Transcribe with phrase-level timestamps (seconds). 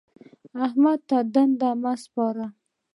[0.65, 2.47] احمد ته دنده مه سپارئ.